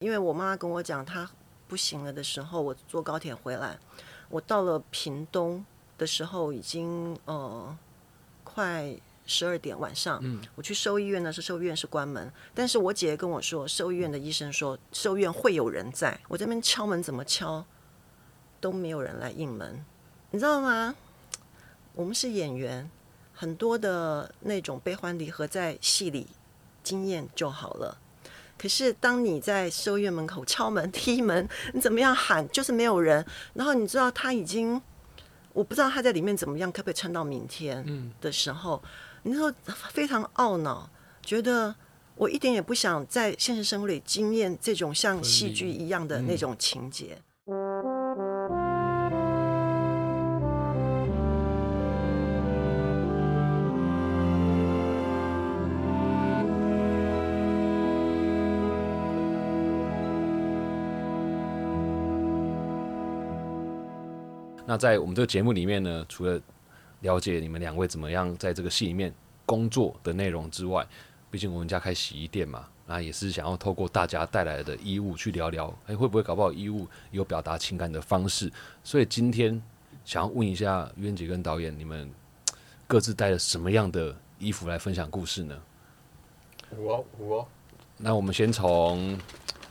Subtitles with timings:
[0.00, 1.30] 因为我妈跟我讲她
[1.68, 3.78] 不行了的时候，我坐高铁回来，
[4.30, 5.62] 我到了屏东
[5.98, 7.76] 的时候已经呃
[8.42, 17.62] 快十二点晚上，嗯我去兽医院呢，是兽医院是关门，但是我姐姐跟我说，兽医院的医生说兽医院会有人在，我这边敲门怎么敲
[18.58, 19.84] 都没有人来应门，
[20.30, 20.94] 你知道吗？
[21.92, 22.90] 我们是演员，
[23.34, 26.26] 很多的那种悲欢离合在戏里
[26.82, 27.98] 经验就好了。
[28.60, 33.24] 可是当你在收院门口敲门、 踢门，你怎么样喊，就是没有人。
[33.54, 34.78] 然后你知道他已经，
[35.54, 38.82] 我不知道他在里面怎么样，可不可以撑到明天的时候，
[39.22, 39.50] 你说
[39.88, 40.90] 非常懊恼，
[41.22, 41.74] 觉得
[42.16, 47.16] 我一点也不想在现实生活里经验这种像戏剧一样的那种情节。
[64.70, 66.40] 那在我们这个节目里面呢，除了
[67.00, 69.12] 了解你们两位怎么样在这个戏里面
[69.44, 70.86] 工作的内容之外，
[71.28, 78.48] 毕竟我们家开洗衣店嘛，那也是想要透过大家带来的衣物去聊聊，哎，会不会搞不好衣物有表达情感的方式？
[78.84, 79.60] 所以今天
[80.04, 82.08] 想要问一下渊姐跟导演，你们
[82.86, 85.60] 各自带了什么样的衣服来分享故事呢？
[86.76, 87.48] 我我，
[87.96, 89.18] 那我们先从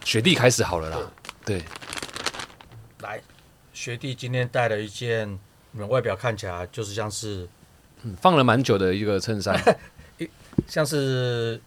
[0.03, 1.11] 雪地开始好了啦，
[1.45, 1.65] 对，来。
[3.79, 5.39] 学弟今天带了一件，
[5.71, 7.47] 你们外表看起来就是像是
[8.17, 9.57] 放了蛮久的一个衬衫，
[10.67, 11.61] 像是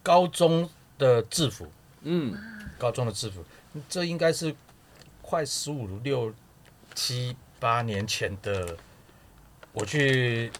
[0.00, 1.66] 高中的制服。
[2.02, 2.32] 嗯，
[2.78, 3.44] 高中的制服，
[3.88, 4.54] 这应该是
[5.20, 6.32] 快十五六
[6.94, 8.76] 七八年前的。
[9.72, 10.52] 我去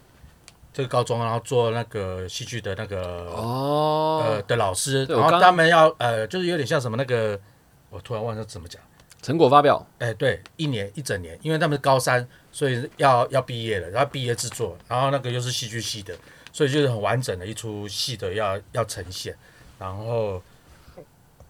[0.72, 7.40] 这个高中，然后做那个戏剧的那个哦呃的老师，然后他们要呃就是有点像什么那个，
[7.88, 8.82] 我突然忘了怎么讲。
[9.20, 16.16] 成果发表，哎，对，一年一整年，因为他们是高三，所以要要毕业了，然后毕业制作，然后那个又是戏剧系的，
[16.52, 19.36] 所以就是很完整的一出戏的要要呈现，
[19.76, 20.40] 然后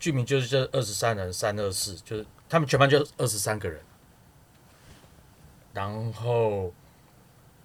[0.00, 3.78] 剧名就是这二十三人三二四，就是他们全班就二十三个人，
[5.74, 6.72] 然后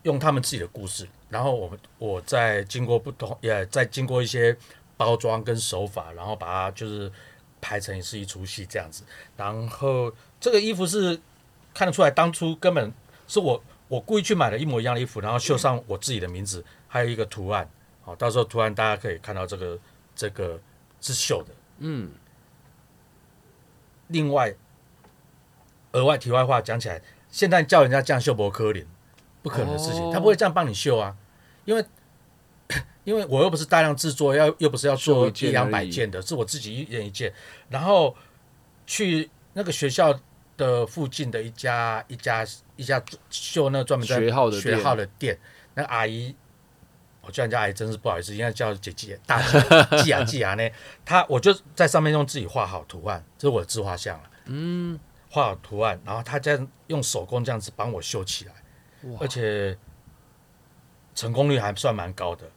[0.03, 4.56] 用他们自己的故事，然后我们我在经过不同，也在经过一些
[4.97, 7.09] 包装跟手法，然后把它就是。
[7.63, 9.06] 拍成是一出戏这样子，
[9.38, 11.18] 然后这个衣服是
[11.74, 12.94] 看得出来，当初根本
[13.25, 17.66] 是我我故意去买了一模一样的衣服，然后绣上我自己的名字，还有一个图案，
[18.01, 19.79] 好，到时候图案大家可以看到这个
[20.13, 20.59] 这个
[21.00, 22.12] 是绣的，嗯。
[24.07, 24.53] 另外，
[25.94, 28.85] 额外题外话讲起来，现在叫人家这样绣博科林，
[29.41, 31.16] 不可能的事情，他不会这样帮你绣啊，
[31.63, 31.85] 因为。
[33.03, 37.33] 因为我又不是大量制作，要又不是要做一两百件的，是我自己一人一件。
[37.69, 38.15] 然后
[38.85, 40.17] 去那个学校
[40.55, 45.37] 的附近的一家一家一家绣那专门学号的学号的店，
[45.73, 46.33] 那阿姨，
[47.21, 49.41] 我叫人家阿姨真是不好意思，应该叫姐姐大
[50.03, 50.69] 姐 啊季啊呢。
[51.03, 54.29] 她我就在上面用自己画好图案，这是我的自画像了。
[54.45, 54.99] 嗯，
[55.29, 58.53] 画好图案，然后她再用手工这样子帮我绣起来，
[59.19, 59.77] 而且
[61.15, 62.49] 成功率还算蛮高的。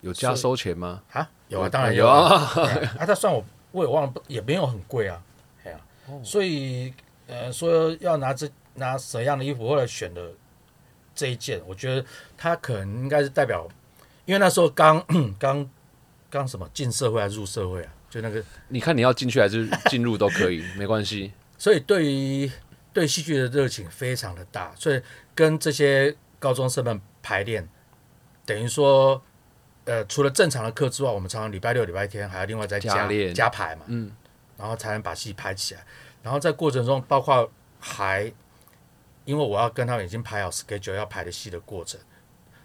[0.00, 1.02] 有加收钱吗？
[1.12, 2.36] 啊，有啊，当然有啊。
[2.98, 5.20] 啊， 他算我，我也忘了，也没有很贵啊。
[5.64, 5.80] 哎呀，
[6.22, 6.92] 所以
[7.26, 10.30] 呃，说要拿这拿什么样的衣服，后来选的
[11.14, 12.04] 这一件，我觉得
[12.36, 13.66] 他可能应该是代表，
[14.24, 15.04] 因为那时候刚
[15.38, 15.68] 刚
[16.30, 17.92] 刚什么进社会还是入社会啊？
[18.08, 21.32] 就那个，你看你要进去还是进入都可以， 没关系。
[21.58, 22.50] 所以对于
[22.92, 25.02] 对戏剧的热情非常的大，所以
[25.34, 27.68] 跟这些高中生们排练，
[28.46, 29.20] 等于说。
[29.88, 34.12] 呃，除了正常的课之外，我们常常礼拜六、礼拜天还要另外再加加排嘛，嗯，
[34.58, 35.82] 然后才能把戏拍起来。
[36.22, 37.50] 然后在过程中，包括
[37.80, 38.30] 还
[39.24, 41.98] 因为我要跟他们已经排好 schedule 要排的戏的过程，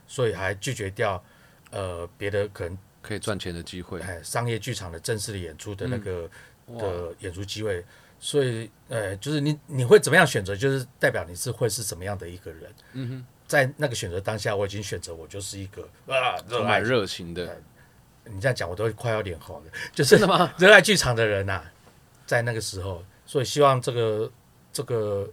[0.05, 1.23] 所以还拒绝掉
[1.71, 6.29] 呃别的可能可以赚钱的机会，哎，商业剧场的正式的演出的那个
[6.77, 7.85] 的演出机会。
[8.19, 13.25] 所以呃，就是你你会怎么样选择，就是代表你是会是怎么样的一个人，嗯哼。
[13.53, 17.61] 在那个选择当下，我已经选择我就是一个啊，充满热情的。
[18.25, 19.71] 你这样讲，我都快要脸红了。
[19.93, 21.61] 就是什么热爱剧场的人呐，
[22.25, 24.31] 在那个时候，所以希望这个
[24.71, 25.29] 这个，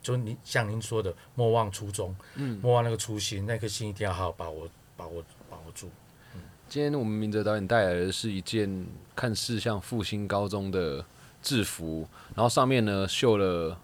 [0.00, 5.90] 就您像您说的，莫忘初衷，嗯，莫忘那个初心，那颗心一定要好好把握、把握、把握住。
[6.36, 8.86] 嗯，今天我们明哲导演带来的是一件
[9.16, 11.04] 看似像复兴高中的
[11.42, 12.06] 制服，
[12.36, 13.76] 然后上面呢绣了。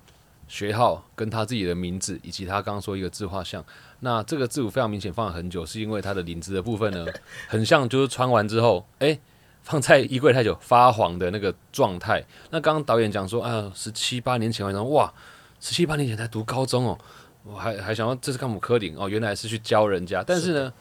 [0.50, 3.64] 学号跟他自己的名字，以及他刚刚说一个自画像，
[4.00, 7.06] 那这个字母非常明显放了很久，是因为他的领子的部分呢，
[7.46, 9.16] 很像就是穿完之后，哎，
[9.62, 12.24] 放在衣柜太久发黄的那个状态。
[12.50, 15.14] 那刚刚导演讲说，啊，十七八年前，我想哇，
[15.60, 16.98] 十七八年前才读高中哦，
[17.44, 20.24] 我还还想要这是干姆科林哦，原来是去教人家。
[20.26, 20.72] 但是呢，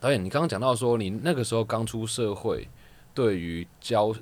[0.00, 2.68] 导演，你刚刚讲到说，你那个时候刚出社会，
[3.14, 4.12] 对于教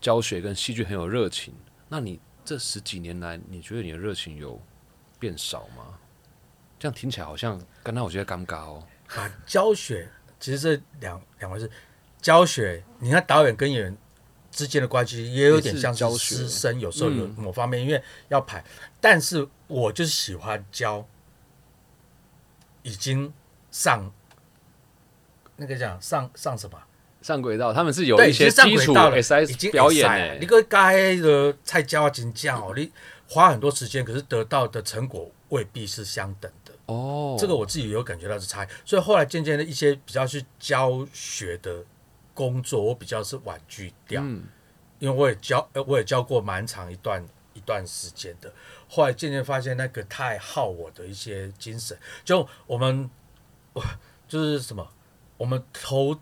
[0.00, 1.52] 教学跟戏剧很有热情。
[1.88, 4.60] 那你这十几年来，你觉得你的热情有
[5.18, 5.98] 变少吗？
[6.78, 8.86] 这样听起来好像刚才我觉得尴尬哦。
[9.08, 11.70] 啊，教学其实这两两回事。
[12.20, 13.96] 教学，你看导演跟演员
[14.50, 18.64] 之间的关系也有点像教师生，有时候有某方面因为要排，
[19.00, 21.06] 但是我就是喜欢教
[22.82, 23.32] 已经
[23.70, 24.10] 上
[25.56, 26.82] 那个讲上上什么
[27.24, 30.38] 上轨道，他们是有一些基础的 S I 表演诶。
[30.38, 32.92] 你个该的菜教啊、金教，你
[33.26, 37.34] 花很多时间，可是得到的成果未必是相等的哦。
[37.38, 41.84] 这个我自己有感觉到是差异，所以后来渐渐的一些比较去教学的。
[42.36, 44.20] 工作我比较是婉拒掉，
[44.98, 48.52] 因为我也教，我也教过蛮长一段一段时间的。
[48.88, 53.08] 后来渐渐发现那个太耗我的一些精神，就我们，
[54.26, 54.84] 就是什么，
[55.36, 56.18] 我们投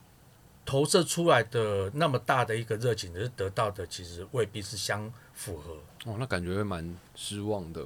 [0.72, 5.74] 投射出来的那么大的一个热情，是得到的其实未必是相符合。
[6.10, 7.84] 哦，那感觉会蛮失望的，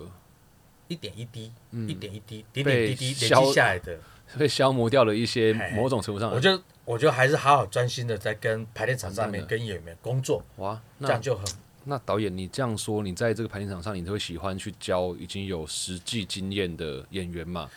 [0.87, 3.99] 一点一滴，嗯一点一滴，点点滴滴累积下来的，
[4.39, 6.31] 被消磨掉了一些某种程度上。
[6.31, 6.63] 我就。
[6.85, 11.45] 我觉得还是好好专心的在跟排练场上面跟演员工作哇，这样就很。
[11.83, 17.69] 那导演，你这样说，你在这个排练场上，你就会喜欢去教已经有实际经验的演员嘛？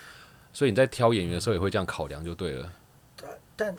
[0.53, 2.71] 所以你在挑演员的时候也会这样考量就对了。
[3.15, 3.75] 但但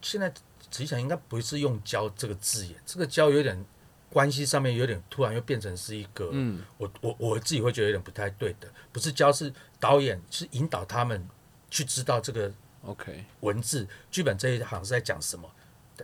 [0.00, 0.32] 现在
[0.74, 3.64] 实际上应该不是用“教”这个字眼，这个“教”有点
[4.10, 11.28] 关系上面有点突然又变成是一个，嗯，我我我自己会觉得有点不太对的，不是教，是导演是引导他们
[11.70, 12.52] 去知道这个。
[12.82, 15.48] OK，文字剧本这一行是在讲什么？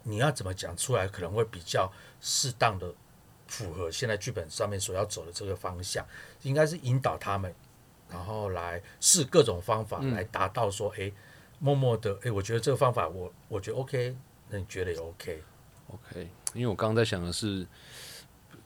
[0.04, 2.94] 你要怎么讲出来，可能会比较适当的
[3.48, 6.06] 符合现在剧本上面所要走的这个方向。
[6.42, 7.52] 应该是引导他们，
[8.08, 11.12] 然后来试各种方法，来达到说，哎，
[11.58, 14.16] 默默的，哎，我觉得这个方法，我我觉得 OK，
[14.50, 17.66] 那你觉得也 OK？OK，因为我刚刚在想的是，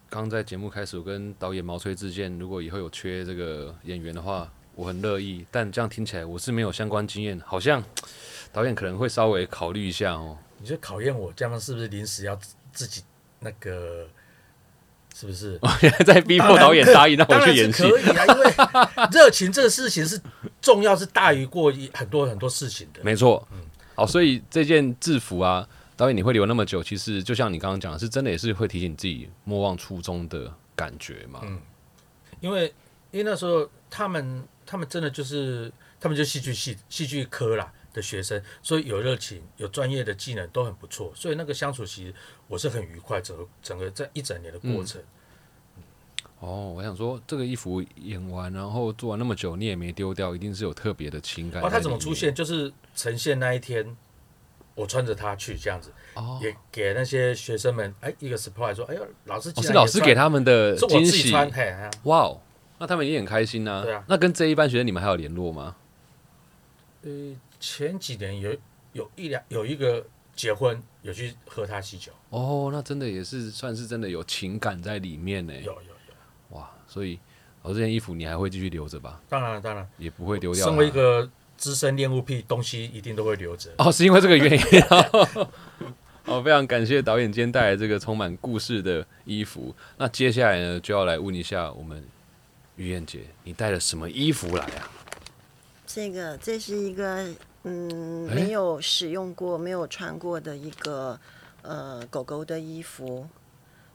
[0.09, 4.51] 刚在节目开始，我跟导演毛吹之间，如果以后有缺这个演员的话。
[4.77, 7.81] 我很乐意，但这样听起来我是没有相关经验，好像
[8.53, 10.37] 导演可能会稍微考虑一下哦。
[10.59, 12.37] 你就考验我，这样是不是临时要
[12.73, 13.05] 自己
[13.39, 14.05] 那个？
[15.15, 15.57] 是不是？
[15.63, 20.21] 我现在在逼迫导演答应让我去演戏，可以啊，因为热情这个事情是
[20.61, 23.01] 重要，是大于过很多很多事情的。
[23.05, 23.59] 没错，嗯，
[23.95, 31.41] 好，所以这件制服啊，导演你会留那么久，其实就像你刚刚讲的，是真的也是会提醒自己莫忘初衷的感觉嘛。
[31.45, 31.61] 嗯，
[32.41, 32.73] 因为
[33.11, 34.45] 因为那时候他们。
[34.67, 35.71] 他们真的就是，
[36.01, 42.15] 他们就戏剧系、戏剧科啦的学生，所以有热情、有专业的技能都很不错，所以那个相处其实
[42.49, 45.03] 我是很愉快，整个整个这一整年的过程。
[46.41, 51.63] 哦，我想说，这个衣服演完，然后做完那么久，你也没丢掉，一定是有特别的情感。
[51.63, 52.35] 哦，它怎么出现？
[52.35, 53.97] 就是呈现那一天，
[54.75, 61.33] 我穿着它去这样子，哦，也给那些学生们哎一个 surprise，说哎呦，老师，是老师给他们的惊喜，
[62.05, 62.41] 哇哦。
[62.77, 63.83] 那他们也很开心呐。
[63.85, 64.05] 对啊。
[64.09, 65.77] 那跟这一班学生，你们还有联络吗？
[67.03, 67.11] 呃，
[67.61, 68.55] 前几年有
[68.93, 70.05] 有一两有一个
[70.35, 72.11] 结婚，有去喝他喜酒。
[72.31, 75.55] 哦，那真的也是算是真的有情感在里面呢。
[75.55, 76.59] 有有有。
[76.59, 77.19] 哇，所以
[77.63, 79.21] 哦，这件衣服你还会继续留着吧？
[79.29, 80.67] 当然当然，也不会丢掉。
[80.67, 83.71] 身为一个资深恋物癖，东西一定都会留着。
[83.79, 84.83] 哦，是因为这个原因。
[86.27, 89.75] 哦，非常感谢导演今天带来这个充满故事的衣服。
[89.99, 92.03] 那接下来呢，就要来问一下我们。
[92.77, 94.91] 于燕姐，你带了什么衣服来啊？
[95.87, 97.25] 这个，这是一个
[97.63, 101.17] 嗯，没有使用过、没有穿过的一个
[101.63, 103.29] 呃狗狗的衣服，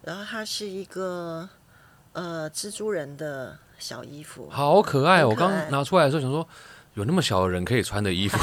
[0.01, 1.49] 然后它是一个
[2.13, 5.25] 呃蜘蛛人的小衣服，好可爱！
[5.25, 6.47] 我刚拿出来的时候想说，
[6.99, 8.37] 有那么小的人可以穿的衣服。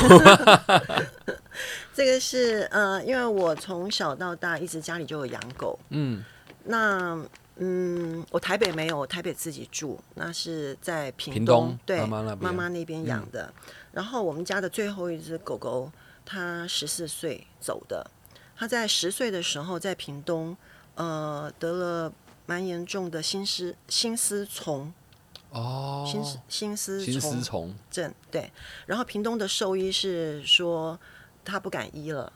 [1.94, 6.24] 这个是呃，因为我从小到大一直家里就有养狗，嗯，
[6.64, 7.22] 那。
[7.58, 13.50] 嗯，我台北没有，我台北自己住，那是在屏东，对，妈妈那边养的。
[13.92, 15.90] 然后我们家的最后一只狗狗，
[16.26, 18.10] 它十四岁走的，
[18.54, 20.54] 它在十岁的时候在屏东，
[20.96, 22.12] 呃，得了
[22.44, 24.92] 蛮严重的心丝心丝虫，
[25.56, 28.52] 哦，心丝心丝心丝虫症，对。
[28.86, 30.98] 然后屏东的兽医是说
[31.44, 32.32] 他不敢医了，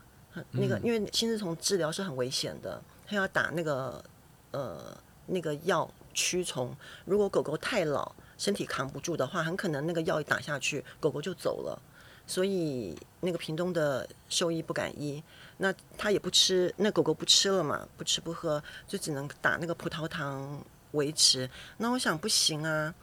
[0.51, 4.03] 那个因为心丝虫治疗是很危险的，他要打那个
[4.51, 4.97] 呃。
[5.27, 6.75] 那个药驱虫，
[7.05, 11.79] 如果狗狗太老，身体扛不住的话，很可能那个药一打下去，狗狗就走了。
[12.27, 15.23] 所以那个屏东的兽医不敢医，
[15.57, 20.61] 那他也不吃，那狗狗不吃了嘛，不吃不喝，就只能打那个葡萄糖
[20.93, 21.49] 维持。
[21.77, 22.93] 那我想不行啊，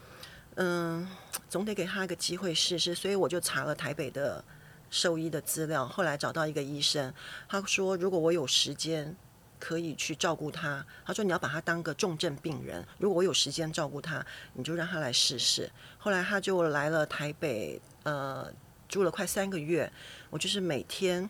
[0.59, 1.09] 嗯，
[1.49, 4.45] 总得给他一个机会试试，所以我就查了台北的
[4.91, 7.13] 兽医的资料，后来找到一个医生，
[7.49, 9.17] 他说如果我有时间。
[9.61, 10.87] 可以去照顾他。
[11.05, 12.87] 他说：“你要把他当个重症病人。
[12.97, 18.49] 如果我有时间照顾他，你就让他来试试。”后来他就来了台北，呃，
[18.89, 19.93] 住了快三个月。
[20.31, 21.29] 我就是每天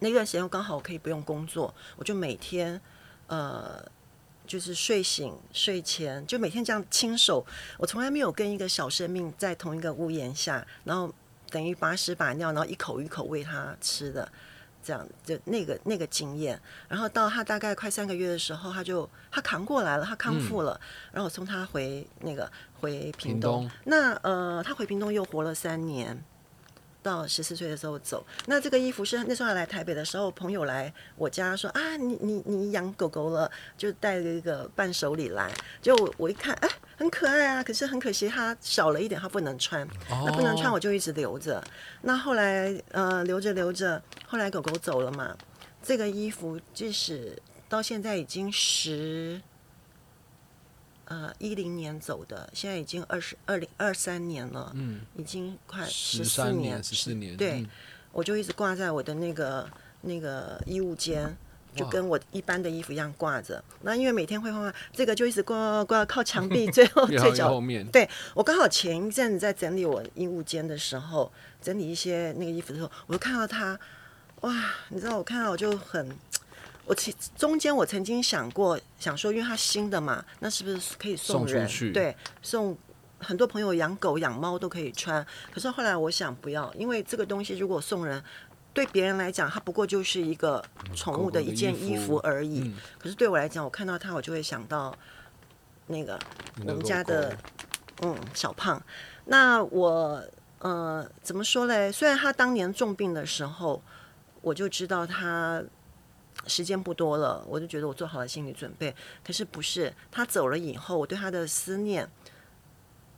[0.00, 2.78] 那段时间刚好我可以不用工作，我就每天
[3.26, 3.82] 呃，
[4.48, 7.46] 就是睡醒睡前就每天这样亲手。
[7.78, 11.14] 我从来没有跟一个小生命在同一个屋檐下，然后
[11.50, 14.28] 等于把屎把尿，然后一口一口喂他吃的。
[14.80, 20.80] 这样就那个那个经验，然后到他大概快三个月的时候，他就他扛过来了，他康复了，
[21.12, 22.50] 然后我送他回那个
[22.80, 23.70] 回屏东。
[23.84, 26.24] 那呃，他回屏东又活了三年。
[27.08, 35.50] 到十四岁的时候走，那这个衣服是那时候来台北的时候，朋友来我家说啊，你你你养狗狗了，就带了一个伴手礼来，
[35.80, 41.64] 就我一看，哎，很可爱啊，可是很可惜它小了一点，它不能穿，那不能穿我就一直留着。
[42.02, 45.34] 那后来呃留着留着，后来狗狗走了嘛，
[45.82, 49.40] 这个衣服即使到现在已经十。
[51.10, 57.66] 呃，一零年走的，现在已经二十二零二三年了，嗯，已经快十四年，十四年，对，
[58.12, 59.66] 我就一直挂在我的那个
[60.02, 61.34] 那个衣物间，
[61.74, 63.64] 就跟我一般的衣服一样挂着。
[63.80, 67.86] 那因为每天会换换，这个就一直挂挂靠墙壁，最后最角后面。
[67.90, 73.80] 对我刚好前一阵子在整理我衣物间的时候，整理一些那个衣服的时候，我就看到它，
[74.42, 76.14] 哇，你知道我看到我就很。
[76.88, 81.92] 我其中间我曾经想过，想说，因为它新的嘛，那是不是可以送人去？
[81.92, 82.74] 对，送
[83.18, 85.24] 很多朋友养狗养猫都可以穿。
[85.52, 88.24] 可是后来我想不要，因为这个东西如果送人，
[88.72, 90.64] 对别人来讲，它不过就是一个
[90.94, 92.74] 宠物的一件衣服而已。
[92.98, 94.96] 可是对我来讲，我看到它，我就会想到
[95.88, 96.18] 那个
[96.60, 97.36] 我们家的
[98.00, 98.82] 嗯小胖。
[99.26, 100.24] 那我
[100.60, 101.92] 呃怎么说嘞？
[101.92, 103.82] 虽然他当年重病的时候，
[104.40, 105.62] 我就知道他。
[106.48, 108.94] 时间不多了，我就觉得我做好了心理准备。
[109.22, 112.08] 可是不是他走了以后，我对他的思念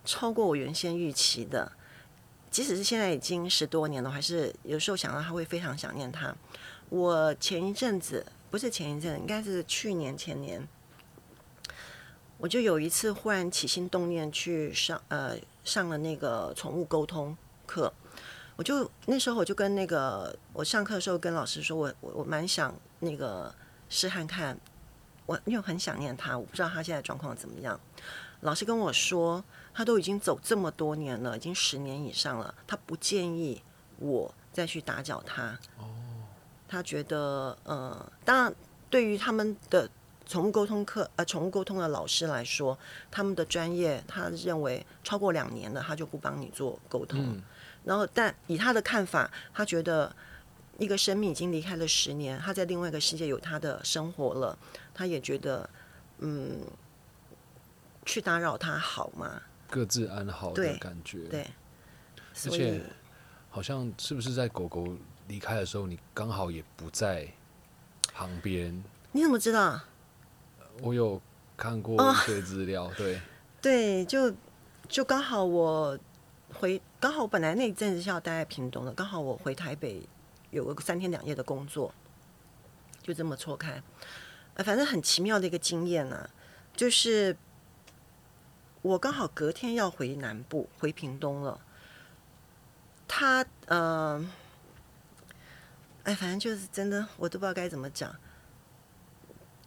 [0.03, 1.71] 超过我原先预期的。
[2.51, 6.35] 即使是现在已经十多年了，还是有时候想到他会非常想念他。
[6.89, 10.67] 我前一阵子不是前一阵，应该是去年前年，
[12.37, 17.93] 我就有一次忽然起心动念去上呃上了那个宠物沟通课。
[18.57, 22.75] 我就那时候我就跟那个我上课的时候跟老师说，我我我蛮想。
[23.01, 23.53] 那个
[23.89, 24.57] 试看看，
[25.25, 27.77] 我因为很想念他，我不知道他现在状况怎么样。
[28.41, 29.43] 老师跟我说，
[29.73, 33.61] 他都已经走这么多年了，已经十年以上了，他不建议
[33.97, 35.59] 我再去打搅他。
[35.77, 35.85] 哦，
[36.67, 38.55] 他觉得，呃，当然，
[38.89, 39.89] 对于他们的
[40.25, 42.77] 宠物沟通课，呃，宠物沟通的老师来说，
[43.09, 47.41] 他们的专业，他认为超过两年了，他就不帮你做沟通。
[47.83, 50.15] 然后，但以他的看法，他觉得。
[50.81, 54.57] 一个生命已经离开了十年，他在另外一个世界有他的生活了，
[54.95, 55.69] 他也觉得，
[56.17, 56.59] 嗯，
[58.03, 59.39] 去打扰他好吗？
[59.69, 61.19] 各自安好的感觉。
[61.25, 61.45] 对，
[62.45, 62.81] 而且
[63.51, 64.97] 好像是不是在狗狗
[65.27, 67.27] 离开的时候，你刚好也不在
[68.11, 68.83] 旁边？
[69.11, 69.79] 你怎么知道？
[70.81, 71.21] 我有
[71.55, 73.21] 看过一些资料，对，
[73.61, 74.33] 对，就
[74.89, 75.95] 就刚好我
[76.55, 80.01] 回，刚好我本来那一阵子是要待在屏东的，刚好我回台北。
[80.51, 81.93] 有个三天两夜的工作，
[83.01, 83.81] 就这么错开，
[84.53, 86.29] 呃，反正很奇妙的一个经验呢。
[86.73, 87.35] 就是
[88.81, 91.59] 我刚好隔天要回南部，回屏东了。
[93.07, 94.25] 他，呃，
[96.03, 98.15] 哎，反正就是真的，我都不知道该怎么讲，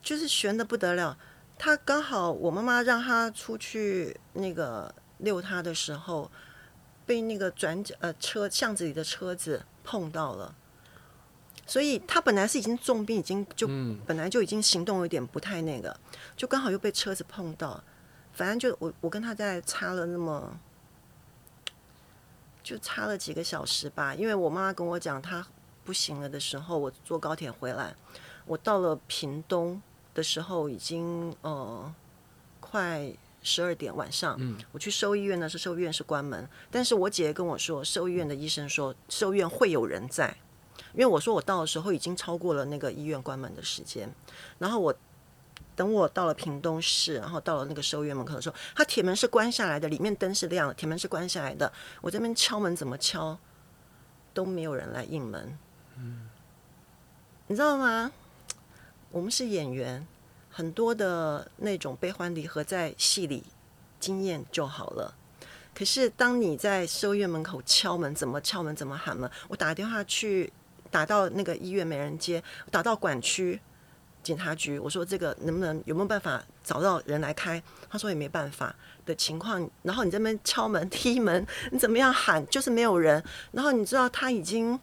[0.01, 1.19] 就是悬的不得了。
[1.59, 6.31] 他刚好我妈妈让他出去那个遛他的时候，
[7.07, 10.55] 被那个转角呃车巷子里的车子碰到了。
[11.67, 13.67] 所以他本来是已经重病，已经就
[14.07, 15.99] 本来就已经行动有点不太那个，
[16.37, 17.83] 就刚好又被车子碰到，
[18.35, 20.61] 反正就我我跟他在差了那么，
[22.63, 24.15] 就差了几个小时吧。
[24.15, 25.47] 因为我妈妈跟我讲他
[25.85, 27.97] 不行了的时候，我坐高铁回来，
[28.45, 29.81] 我到了屏东
[30.13, 31.95] 的时候已经呃
[32.61, 33.11] 快
[33.43, 34.39] 十二点晚上，
[34.73, 40.37] 我去兽医院呢，是兽医院是关门，但是我姐姐跟我说，兽医院的医生说兽医院会有人在。
[40.95, 44.09] 因为我说我到的时候已经超过了那个医院关门的时间，
[44.59, 44.95] 然后我
[45.77, 51.73] 等我到了屏东市，然后到了那个收院门口的时候，他铁门是关下来的，里面灯是亮的，铁门是关下来的。
[52.01, 53.37] 我这边敲门怎么敲，
[54.33, 55.59] 都没有人来应门。
[57.47, 58.13] 你知道吗？
[59.11, 60.07] 我们是演员，
[60.51, 63.45] 很多的那种悲欢离合在戏里
[64.01, 65.15] 经验就好了。
[65.75, 69.29] 可是当你在收院门口敲门，怎么敲门，怎么喊门？
[69.49, 70.53] 我打电话去，
[70.95, 73.61] 打到那个医院没人接，打到管区
[74.23, 77.61] 警察局，我说这个能不能有没有办法找到人来开？
[77.91, 78.73] 他说也没办法
[79.05, 79.69] 的情况。
[79.83, 83.21] 然后你这边敲门 踢门，你怎么样喊，就是没有人。
[83.51, 84.79] 然后你知道他已经。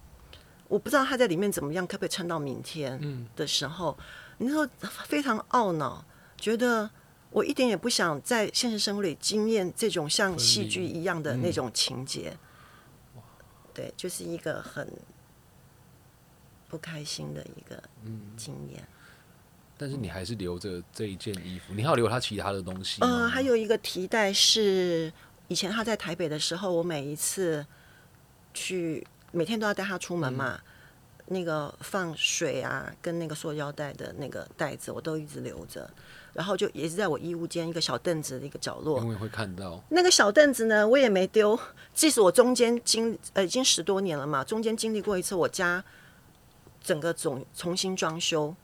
[0.67, 3.97] 我不知道他在里面怎么样，可不可以撑到明天的时候？
[4.37, 4.67] 你说
[5.05, 6.03] 非常懊恼，
[6.37, 6.89] 觉得
[7.29, 12.37] 我一点也不想在现实生活里经验这种像戏剧一样的那种情节。
[13.73, 14.87] 对，就是一个很
[16.71, 17.83] 不开心的一个
[18.35, 18.81] 经验。
[19.77, 23.01] 但是你还是留着这一件衣服，你还要留他其他的东西。
[23.01, 25.13] 呃，还有一个提袋是
[25.49, 27.63] 以前他在台北的时候，我每一次
[28.53, 29.05] 去。
[29.33, 30.59] 每天都要带他出门嘛，
[31.27, 35.89] 那个放水啊，跟那个塑胶袋的那个袋子，我都一直留着。
[36.33, 38.99] 然后就也是在我衣物间一个小凳子的一个角落。
[38.99, 41.57] 因为会看到那个小凳子呢，我也没丢。
[41.93, 45.81] 即使我中间经呃已经十多年了嘛，中间经历过一次我家
[46.83, 48.55] 整个总重新装修，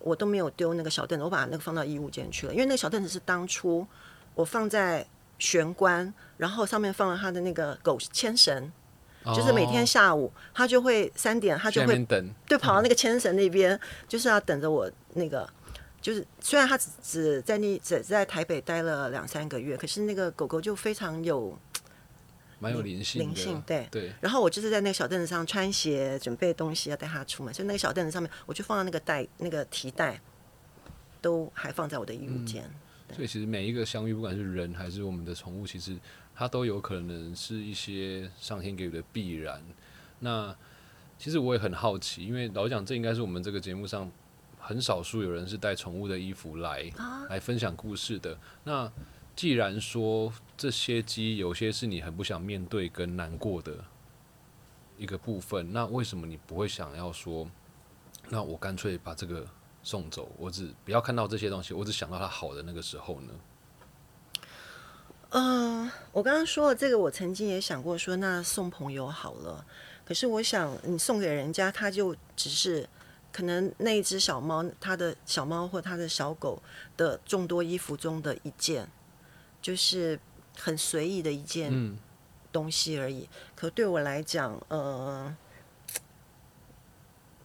[0.00, 2.52] 我都没有丢那个小凳子，我把那个放到衣物间去了。
[2.52, 3.86] 因为那个小凳子是当初
[4.34, 5.06] 我放在
[5.38, 8.70] 玄关，然后上面放了他的那个狗牵绳。
[9.36, 15.48] 就是每天下午，他就会三点，他就会等，对，跑到那个牵绳那边，就是要等着我那个。
[16.00, 21.56] 就是虽然他只只在那只在台北待了两三个月，可是那个狗狗就非常有，
[22.62, 24.12] 蛮有灵性，灵性，对对。
[24.20, 30.20] 然后我就是在那个小凳子上穿鞋，准备东西要带他出门，所以那个小凳子上面，我就放到那个袋，那个提袋，
[31.20, 32.62] 都还放在我的衣物间。
[33.12, 35.96] 所以其实每一个相遇，不管是人还是我们的宠物，其实。
[36.34, 39.62] 它都有可能是一些上天给予的必然。
[40.20, 40.52] 那
[41.18, 44.10] 其实我也很好奇，因为老讲这应该是我们这个节目上
[44.58, 46.90] 很少数有人是带宠物的衣服来
[47.28, 48.36] 来分享故事的。
[48.64, 48.90] 那
[49.34, 53.84] 既然说这些鸡有些是你很不想面对跟难过的
[54.98, 57.48] 一个部分，那为什么你不会想要说，
[58.28, 59.46] 那我干脆把这个
[59.82, 60.30] 送走？
[60.38, 63.32] 我只不要看到这些东西，我只想到它好的那个时候呢？
[65.30, 69.64] 嗯，我刚刚说了这个，我曾经也想过说，那送朋友好了。
[70.04, 72.86] 可是我想，你送给人家，他就只是
[73.32, 76.62] 可能那一只小猫，他的小猫或他的小狗
[76.98, 78.86] 的众多衣服中的一件，
[79.62, 80.20] 就是
[80.58, 81.96] 很随意的一件
[82.52, 83.26] 东西而已。
[83.54, 85.34] 可对我来讲，呃，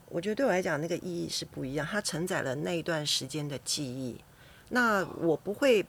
[0.09, 1.87] 我觉得对我来讲，那个意义是不一样。
[1.89, 4.19] 它承载了那一段时间的记忆。
[4.67, 5.85] 那我不会。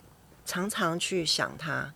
[0.51, 1.93] 常常去想它，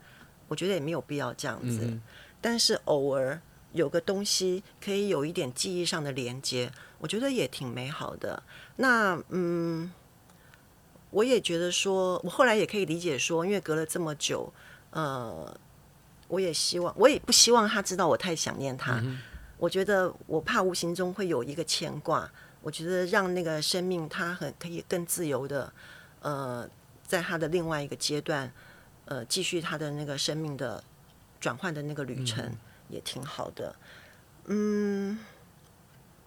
[0.47, 1.99] 我觉得也没有必要这样子。
[2.39, 3.41] 但是偶尔
[3.73, 8.43] 有个东西可以有一点记忆上的连接，我觉得也挺美好的。
[8.77, 9.91] 那嗯，
[11.13, 14.53] 我也觉得说，我后来也可以理解说，因为隔了这么久，
[14.91, 15.57] 呃，
[16.27, 19.01] 我也希望，我也不希望他知道我太想念他。
[19.59, 22.29] 我觉得我怕无形中会有一个牵挂。
[22.61, 25.73] 我觉得让那个生命他很可以更自由的，
[26.23, 26.69] 呃。
[27.05, 28.51] 在他的另外一个阶段，
[29.05, 30.83] 呃，继续他的那个生命的
[31.39, 32.51] 转换的那个旅程，
[32.89, 33.77] 也挺好的。
[34.47, 35.19] 嗯，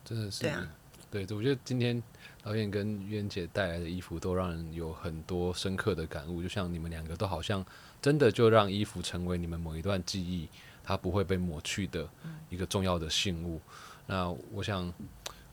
[0.03, 0.67] 真的是对啊，
[1.09, 2.03] 对，我觉得今天
[2.45, 7.65] 导演跟渊姐带来的衣服都让人有很多深刻的感悟，就像你们两个都好像
[7.99, 10.47] 真的就让衣服成为你们某一段记忆，
[10.83, 12.07] 它不会被抹去的
[12.49, 13.59] 一个重要的信物。
[14.05, 14.93] 那我想。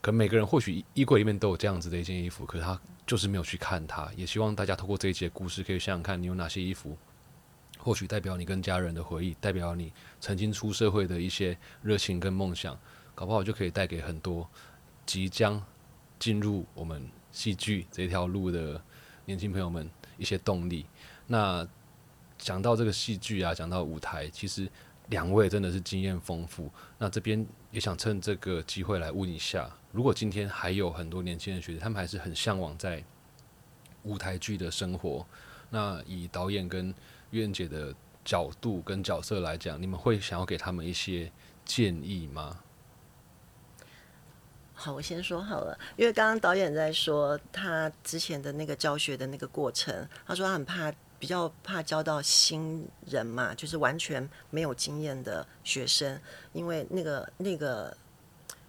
[0.02, 2.76] 可能每个人或许衣柜里面都有这样子的一件衣服，可是他
[3.06, 4.10] 就是没有去看它。
[4.16, 6.98] 也希望大家透过这一节故事，可以想想看你有哪些衣服，
[7.78, 12.76] 或许代表你跟家人的回忆，代表你曾经出社会的一些热情跟梦想，
[13.14, 14.44] 搞不好就可以带给很多
[15.06, 15.62] 即将
[16.22, 18.80] 进入我们戏剧这条路的
[19.24, 20.86] 年轻朋友们一些动力。
[21.26, 21.66] 那
[22.38, 24.70] 讲到这个戏剧啊，讲到舞台，其实。
[25.08, 33.02] 两位真的是经验丰富，那这边也想趁这个机会来问一下：如果今天还有很多年轻人学，他们还是很向往在
[34.04, 35.26] 舞台剧的生活，
[35.68, 36.94] 那以导演跟
[37.30, 41.30] 苑姐的角度跟角色来讲，你们会想要给他们一些
[41.64, 42.60] 建议吗？
[44.84, 50.92] 好，我先说好了，因为刚刚导演在说他之前的那个教学的那个过程，他说他很怕。
[51.22, 56.20] 比较怕教到新人嘛，就是完全没有经验的学生，
[56.52, 57.96] 因为那个那个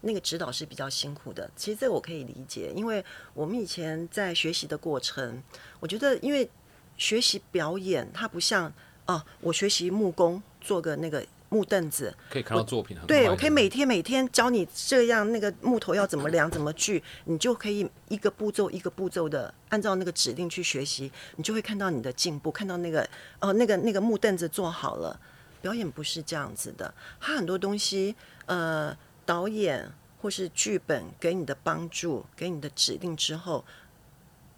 [0.01, 1.49] 那个指导是比较辛苦的。
[1.55, 5.41] 其实这个我可以理解，因为我们以前在学习的过程，
[5.79, 6.47] 我觉得因为
[6.95, 8.71] 学习表演，它不像
[9.07, 23.07] 哦，我学习木工做个那个木凳子，可以看到作品很对我可以每天每天教你这样那个木头要怎么量怎么锯，你就可以一个步骤一个步骤的按照那个指令去学习，你就会看到你的进步，看到那个
[23.39, 25.19] 哦那个那个木凳子做好了。
[25.61, 28.13] 表演不是这样子的，它很多东西
[28.47, 29.89] 呃导演
[30.19, 33.63] 或是剧本给你的帮助，给你的指令之后，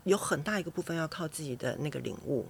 [0.05, 2.47] 有很大一个部分要靠自己的那个领悟。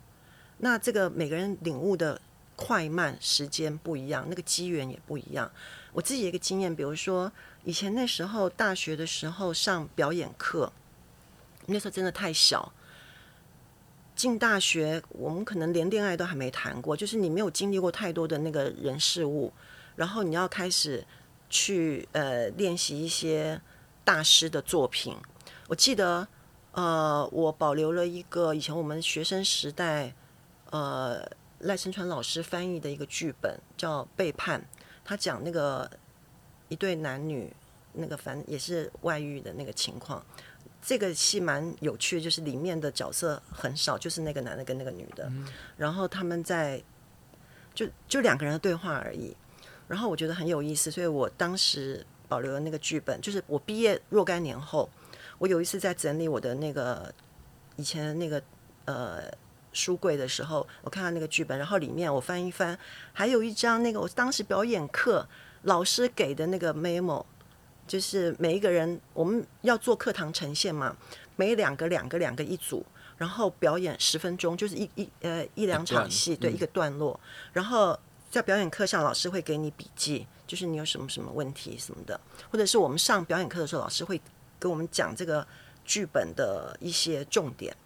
[0.60, 2.22] 那这个每个人领悟的
[2.56, 5.52] 快慢时间不一样，那个机缘也不一样。
[5.94, 7.32] 我自己一个经验，比如说
[7.64, 10.72] 以前那时候大学的时候上表演课，
[11.68, 12.72] 那时候真的太小。
[14.16, 19.52] 进大学，我们可能连恋爱都还没谈过，就是你没有经历过太多的那个人事物，
[19.98, 21.06] 然后你要开始
[21.50, 23.60] 去呃练习一些
[24.06, 25.18] 大师的作品。
[25.68, 26.26] 我记得
[26.72, 30.14] 呃，我保留了一个以前我们学生时代
[30.70, 31.30] 呃
[31.66, 34.60] 赖声川老师翻译的一个剧本，叫《背叛》，
[35.04, 35.90] 他讲那个
[36.70, 37.52] 一对男女
[37.94, 40.24] 那个反也是外遇的那个情况。
[40.82, 45.32] 这个戏蛮有趣，就是里面的角色很少，就是那个男的跟那个女的，
[45.76, 46.82] 然后他们在
[47.74, 49.36] 就就两个人的对话而已。
[49.88, 53.20] 然后我觉得很有意思，所以我当时保留了那个剧本。
[53.20, 54.88] 就是我毕业若干年后，
[55.40, 57.12] 我有一次在整理我的那个
[57.76, 58.42] 以前的那个
[58.86, 59.24] 呃
[59.76, 62.76] 书柜的时候，我看到那个剧本，然后里面我翻一翻，
[63.14, 65.28] 还有一张那个我当时表演课
[65.62, 67.24] 老师给的那个 memo。
[67.88, 70.98] 就是每一个人，我们要做课堂呈现嘛，
[71.36, 72.84] 每两个两个两个一组，
[73.16, 77.20] 然后表演十分钟，就是一一呃一两场戏，对一个段落。
[77.54, 77.96] 然后
[78.32, 84.20] 在表演课上，老师会给你笔记，就是你有什么什么问题什么的，或者是我们上表演课的时候，老师会
[84.60, 85.46] 给我们讲这个
[85.86, 87.78] 剧本的一些重点。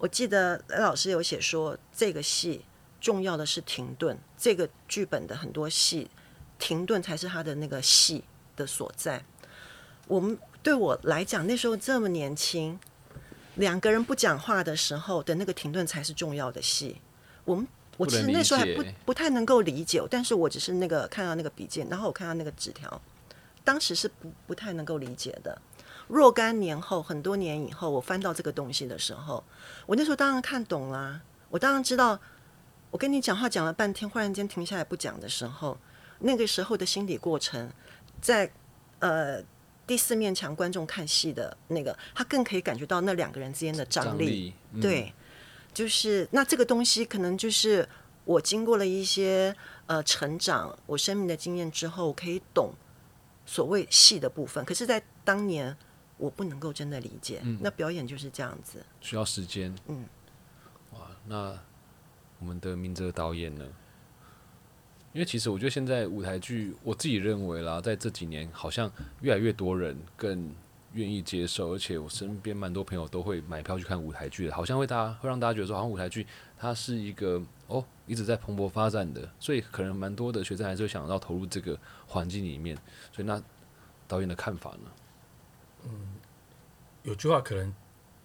[0.00, 2.64] 我记得雷老师有写说，这个戏
[3.00, 6.10] 重要的是停顿，这个剧本的很多戏
[6.58, 8.24] 停顿才是他的那个戏。
[8.56, 9.24] 的所在，
[10.06, 12.78] 我们对我来讲，那时候这么年轻，
[13.54, 17.00] 两个人不讲话的时候的那个停顿才是重要的戏。
[17.46, 23.00] 我们我其实那时候还不不太能够理解，但是我只是那个看到那个笔记，然后我看到那个纸条，
[23.64, 25.58] 当时是不不太能够理解的。
[26.10, 29.44] 若干年后，很多年以后，我翻到这个东西的时候，
[29.86, 32.18] 我那时候当然看懂了，我当然知道，
[32.90, 35.78] 我跟你讲话讲了半天，忽然间停下来不讲的时候，
[36.18, 37.70] 那个时候的心理过程。
[38.20, 38.52] 在
[38.98, 39.42] 呃
[39.86, 44.52] 第四面墙观众看戏的那个，他更可以感觉到那两个人之间的张力。
[44.80, 45.14] 对，
[45.72, 47.88] 就是那这个东西可能就是
[48.24, 49.54] 我经过了一些
[49.86, 52.72] 呃成长，我生命的经验之后，我可以懂
[53.46, 54.64] 所谓戏的部分。
[54.64, 55.74] 可是，在当年
[56.20, 57.42] 我不能够真的理解。
[57.60, 59.74] 那表演就是这样子，需要时间。
[59.88, 60.04] 嗯，
[60.92, 61.58] 哇，那
[62.38, 63.66] 我们的明哲导演呢？
[65.12, 68.88] 因为其实我觉得现在舞台剧，我自己认为啦，在这几年好像
[69.22, 70.54] 越来越多人更
[70.92, 76.24] 愿意接受，而且我身边蛮多朋友都会买票去看舞台剧的，好像会大家会让大家觉得说，好像舞台剧
[76.56, 82.76] 它是一个哦一直在蓬勃发展的，所以可能蛮多的学生还是会想要投入这个环境里面。
[83.12, 83.42] 所以那
[84.06, 84.90] 导演的看法呢？
[85.84, 86.14] 嗯，
[87.02, 87.74] 有句话可能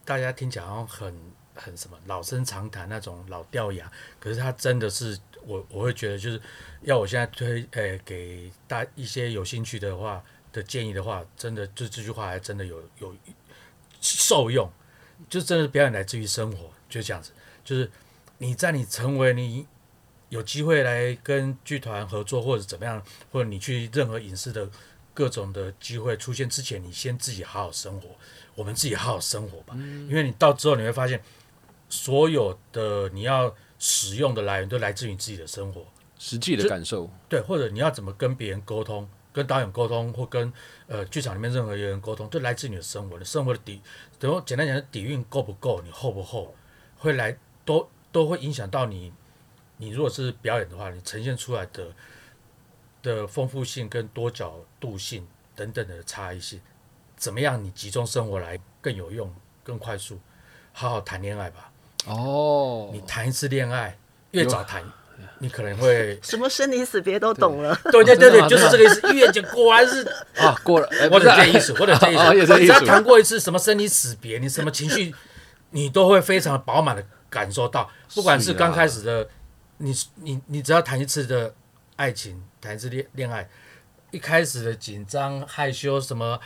[0.03, 1.13] 大家听起来好像很
[1.53, 5.19] 很什么老生常谈那种老掉牙，可是他真的是。
[5.47, 6.41] 我我会觉得，就是
[6.81, 13.15] 要我现在推诶给大一些有兴趣的话的建议的话，真的就这句话还真的有有
[14.01, 14.67] 受用，
[15.29, 17.31] 就真的表演来自于生活，就这样子。
[17.63, 17.91] 就是
[18.39, 19.67] 你在你成为你
[20.29, 22.99] 有机会来跟剧团合作或者怎么样，
[23.31, 24.67] 或者你去任何影视的
[25.15, 28.09] 各种的机会出现之前，你先自己好好生活，
[28.53, 29.73] 我们自己好好生活吧。
[30.07, 31.19] 因为你到之后你会发现，
[31.89, 33.51] 所有的你要。
[33.77, 35.85] 使用的来源都来自于自己的生活，
[36.17, 37.09] 实际的感受。
[37.27, 40.51] 对，或者你要怎么跟别人沟通，跟导演沟通，或跟
[40.87, 43.19] 呃剧场里面任何一个人沟通，都来自你的生活。
[43.19, 43.81] 你生活的底，
[44.17, 46.55] 等于简单讲，底蕴够不够，你厚不厚，
[46.97, 49.11] 会来都都会影响到你。
[49.77, 51.89] 你如果是表演的话，你呈现出来的
[53.05, 56.59] 的丰富性跟多角度性等等的差异性，
[57.15, 57.63] 怎么样？
[57.63, 59.31] 你集中生活来更有用、
[59.63, 60.19] 更快速，
[60.73, 61.71] 好好谈恋爱吧。
[62.07, 63.95] 哦，你谈一次恋爱，
[64.31, 64.83] 越早谈，
[65.37, 67.79] 你可能会 什么生离死别都懂了。
[67.91, 69.13] 对对对对，就是这个意思。
[69.13, 70.03] 越讲果然是
[70.37, 72.57] 啊，过了，或者这意思，或者这意思。
[72.57, 75.13] 只要谈过一次什么生离死别，你什么情绪，
[75.69, 77.89] 你都会非常饱满的感受到。
[78.15, 79.29] 不管是刚开始的，
[79.77, 81.53] 你你你只要谈一次的
[81.95, 83.47] 爱情，谈一次恋恋爱，
[84.11, 86.39] 一开始的紧张害羞什么，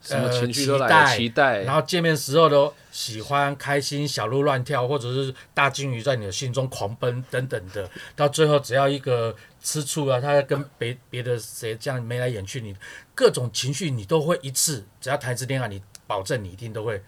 [0.00, 12.74] 什么呃情绪都来了，期待期待，然后见面时候都喜欢、开心、小鹿乱跳，或者是大金鱼在你的心中狂奔等等的，到最后只要一个吃醋啊，他跟别别的谁这样眉来眼去，你
[13.14, 17.02] 各种情绪你都会一次，只要谈一次恋爱，你保证你一定都会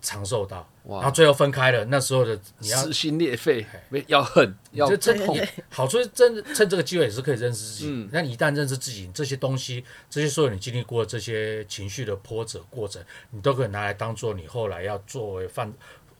[0.00, 0.68] 长受到。
[0.88, 3.66] 然后，最后分开了，那时候的你要撕心裂肺，
[4.06, 5.36] 要恨，要就真痛，
[5.68, 7.88] 好处是真的趁这个机会也是可以认识自己。
[7.88, 15.72] 嗯那你一旦认识自己，这些东西，这些所有你经历过的这些情绪的波折过程，你都可以拿来当做你后来要作为放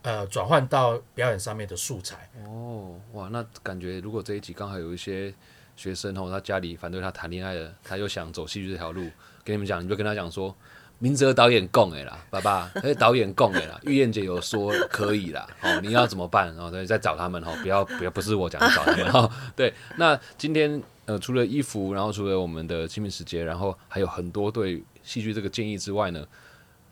[0.02, 2.28] 呃转换到表演上面的素材。
[2.44, 5.32] 哦，哇，那感觉如果这一集刚好有一些
[5.76, 9.02] 学生哦，他家里反对他谈恋爱的，他又想走戏剧这条路，
[9.44, 10.52] 跟你们讲，你就跟他讲说，
[10.98, 16.54] 明哲导演供哎啦，爸爸，那导演供哎啦， 玉燕姐有说可以啦，哦，你要怎么办？
[16.54, 19.30] 然后再再找他们哦，不要不要，不是我讲，找他们哈。
[19.54, 26.26] 对，那今天呃，除了衣服，然后除了我们的清明时节，然后还有很多对戏剧这个建议之外呢，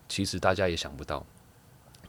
[0.08, 1.24] 其实大家也想不到，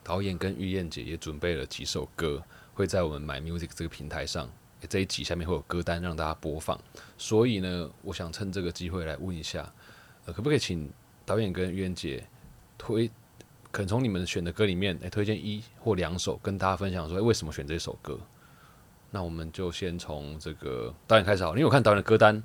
[0.04, 2.44] 导演跟玉燕姐也准备了几首歌。
[2.74, 4.50] 会在我们买 music 这个平台上，
[4.90, 6.78] 这一集下面会有歌单让大家播放。
[7.18, 9.72] 所以呢，我想趁这个机会来问一下，
[10.26, 10.92] 呃，可不可以请
[11.26, 12.24] 导演跟玉燕姐
[12.78, 13.10] 推，
[13.72, 18.20] 可能从你们选的歌里面，诶，推荐一或两首跟大家分享说，诶为什么选这首歌？
[19.12, 22.44] 那我们就先从这个导演开始好了，因为我看导演的歌单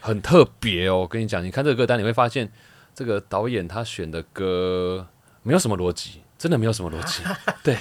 [0.00, 0.98] 很特别哦。
[0.98, 2.48] 我跟你讲，你看这个歌单，你会发现
[2.94, 5.06] 这个导演他选的歌
[5.42, 7.24] 没有什么逻辑，真的没有什么逻辑。
[7.64, 7.76] 对，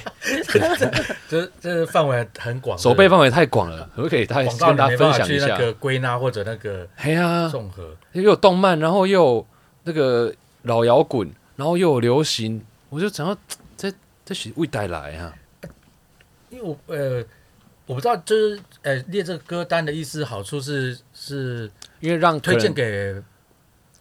[1.29, 5.47] 这这范围很广，手背范围太广了，可不可以大家跟大家分享一下？
[5.49, 7.95] 那个归纳或者那个嘿呀、综合。
[8.13, 9.47] 又有动漫，然后又有
[9.83, 10.33] 那个
[10.63, 13.38] 老摇滚，然后又有流行，我就想要
[13.78, 13.91] 这
[14.24, 15.34] 这是未带来啊。
[16.50, 17.24] 因为我呃
[17.86, 21.69] 我不知道，就是呃列这个歌单的意思，好处是是
[22.00, 23.21] 因为让推荐给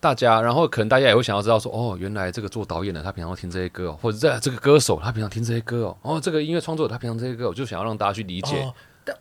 [0.00, 8.60] 大家，然后可能大家也会想要知道说，哦，原来这个做导演的他平常会听这些歌哦，或者这这个歌手他平常听这些歌哦，哦，这个音乐创作者他平常这些歌，我就想要让大家去理解。
[8.62, 9.16] 哦，但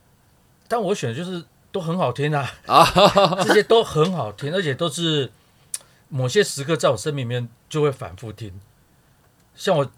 [0.68, 2.50] 但我选的就是都很好听啊，
[3.46, 5.30] 这些都很好听，而且都是
[6.10, 8.60] 某些时刻在我生命里面就会反复听。
[9.56, 9.92] 像我，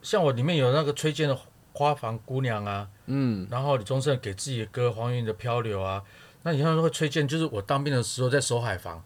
[0.00, 1.34] 像我里面有那个崔健的
[1.72, 6.02] 《花房姑娘》啊，嗯，然后李宗盛给自己的歌黄韵的《漂流》啊，
[6.42, 9.02] 那你像会崔健，就是我当兵的时候在守海防，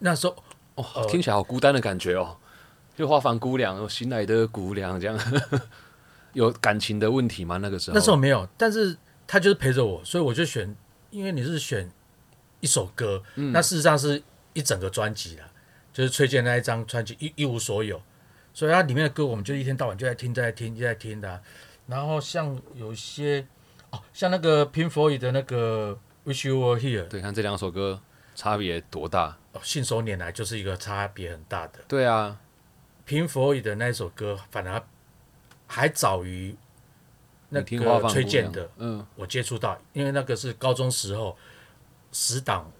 [0.00, 0.36] 那时候
[0.74, 2.36] 哦，听起来好孤单的感觉哦，
[2.96, 5.18] 就花房姑娘，新来的姑娘这样，
[6.32, 7.58] 有感情的问题吗？
[7.58, 10.74] 那个时候，那时候没有，但是他就是陪着我，所以我就选，
[11.10, 11.90] 因为你是选
[12.60, 14.22] 一首歌，那事实上是
[14.54, 15.44] 一整个专辑啦，
[15.92, 18.00] 就是崔健那一张专辑一一无所有，
[18.54, 21.40] 所以它里面的歌我们就一天到晚就在听，在听，就在听的啊、
[21.86, 23.46] 然后像有些
[23.90, 28.00] 哦，像那个 Pink Floyd 的那个 Wish You Were Here，对，看这两首歌
[28.34, 29.36] 差别多大？
[29.52, 31.80] 哦，信手拈来就是一个差别很大的。
[31.86, 32.40] 对啊
[33.06, 34.82] ，Pink Floyd 的那一首歌，反而
[35.66, 36.56] 还早于
[37.50, 38.68] 那个崔健的。
[38.78, 41.36] 嗯，我接触到，因为那个是高中时候
[42.10, 42.72] 死党，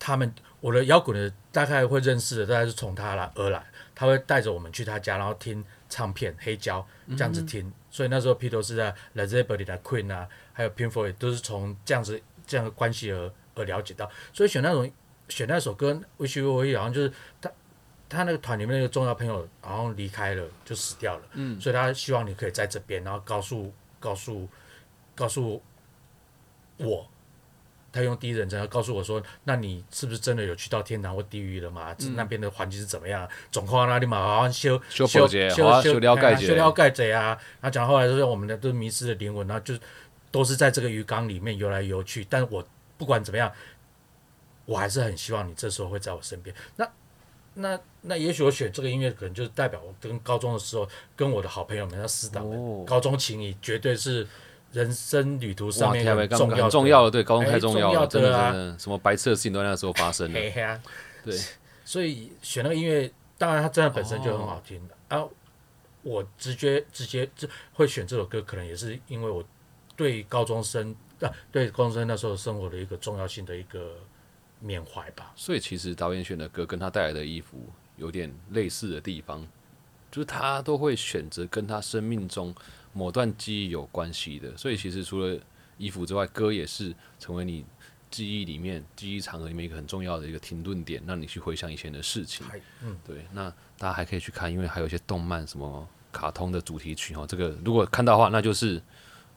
[0.00, 14.90] 他们我的摇滚的大概会认识的，大概是从他来而来，他会带着我们去他家，然后听唱片黑胶这样子听，所以那时候披头士的 Led Zeppelin 的 Queen 啊，还有 Pink Floyd 都是从这样子这样的关系而而了解到，所以选那种
[15.28, 17.52] 选那首歌《Wish You Were Here》，好像就是他
[18.08, 24.48] 他那个团里面那个重要朋友然后离开了，就死掉了，嗯，所以他希望你可以在这边，然后告诉告诉
[25.14, 25.62] 告诉
[26.78, 27.09] 我，
[27.92, 31.94] 他用第一人称要告诉我说，那你是不是真的有去到天堂或地狱了嘛？
[32.14, 33.28] 那边的环境是怎么样？
[33.50, 36.90] 总括那里嘛，好像修修修修修了解。
[36.90, 37.36] 者啊。
[37.60, 39.74] 他讲后来说我们的都迷失的灵魂，然后就
[40.30, 42.24] 都是在这个鱼缸里面游来游去。
[42.30, 42.64] 但我
[42.96, 43.50] 不管怎么样，
[44.66, 46.54] 我还是很希望你这时候会在我身边。
[46.76, 46.88] 那
[47.54, 54.26] 那那也许我选这个音乐，可能就是代表我跟高中的时候跟我的好朋友们、那死党们，哦高中情谊绝对是
[54.72, 58.52] 人生旅途上哇，面重要重要的，对，高中哎太重要了，真的重要的啊。
[58.52, 60.80] 真的，什么白痴的事情都在那时候发生了，嘿呀、
[61.24, 61.38] 对，
[61.84, 64.80] 所以选那个音乐，当然它真的本身就很好听。
[64.88, 65.24] 的、啊。
[66.02, 69.44] 我直觉直接这会选这首歌，可能也是因为我
[69.96, 73.96] 对高中生啊，对高中生那时候生活的一个重要性的一个
[74.60, 75.30] 缅怀吧。
[75.36, 79.46] 所以其实导演选的歌跟他带来的衣服有点类似的地方，
[80.10, 82.54] 就是他都会选择跟他生命中
[82.92, 84.56] 某段记忆有关系的。
[84.56, 85.38] 所以其实除了
[85.78, 87.64] 衣服之外，歌也是成为你
[88.10, 92.44] 记忆里面、记忆长河里面一个很重要的一个停顿点，让你去回想以前的事情。
[92.82, 93.48] 嗯，对，那
[93.78, 98.82] 大家还可以去看，因为还有一些动漫什么卡通的主题曲哦，这个如果看到的话，那就是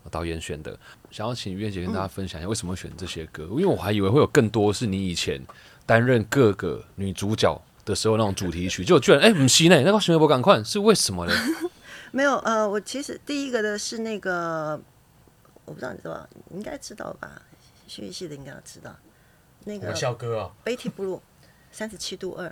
[0.10, 0.78] 导演选的。
[1.12, 5.40] 想要请月姐跟大家分享一下为什么选这些歌，因为我还以为会有更多是你以前
[5.86, 11.34] 担任各个女主角的时候那种主题曲，就居然哎，不是呢，那个《徐微博赶快是为什么呢？
[12.16, 14.80] 没有，呃，我其实第一个的是那个，
[15.66, 17.42] 我不知道你知道，你应该知道吧？
[17.88, 18.96] 戏剧系的应该要知道，
[19.64, 21.20] 那个我笑哥哦，Betty Blue
[21.72, 22.48] 三十七度二，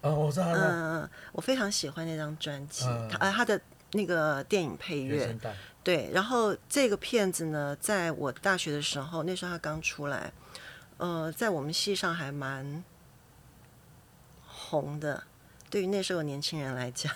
[0.00, 3.08] 啊，我知道了，嗯，我非常喜欢那张专辑，嗯。
[3.08, 3.60] 他呃他的
[3.94, 5.36] 那个电影配乐。
[5.82, 10.32] 对，然后这个片子呢，在我大学的时候，那时候他刚出来，
[10.98, 12.84] 呃，在我们系上还蛮
[14.46, 15.24] 红的，
[15.68, 17.12] 对于那时候的年轻人来讲。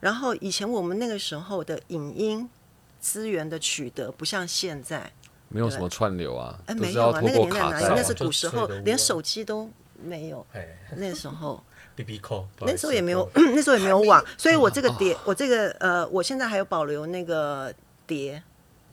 [0.00, 2.48] 然后以前我们那个时候的影音
[3.00, 5.12] 资源的取得，不像现在，
[5.48, 7.88] 没有什么串流啊，哎，没有啊，那个年代哪有？
[7.94, 9.70] 那是古时候连手机都
[10.02, 10.44] 没有。
[10.52, 11.62] 哎那时候
[11.94, 17.72] ，，B B 扣，那时候也没有， 那时候也没有网，所以我这个碟，我这个呃，我现在还有保留那个
[18.06, 18.42] 碟，